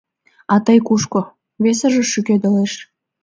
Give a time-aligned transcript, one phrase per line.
[0.53, 1.21] —А тый кушко?—
[1.63, 2.73] весыже шӱкедылеш.